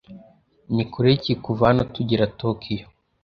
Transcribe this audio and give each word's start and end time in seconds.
Ni 0.75 0.83
kure 0.91 1.11
ki 1.23 1.33
kuva 1.43 1.63
hano 1.69 1.83
kugera 1.93 2.31
Tokiyo? 2.39 2.85